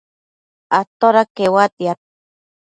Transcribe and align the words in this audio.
atoda 0.79 1.23
queuatiad? 1.35 1.99